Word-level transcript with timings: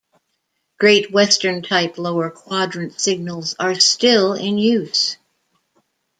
Great 0.79 1.11
Western 1.11 1.61
type 1.61 1.99
lower 1.99 2.31
quadrant 2.31 2.99
signals 2.99 3.53
are 3.59 3.79
still 3.79 4.33
in 4.33 4.57
use. 4.57 5.17